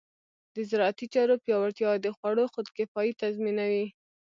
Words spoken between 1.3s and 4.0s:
پیاوړتیا د خوړو خودکفایي تضمینوي.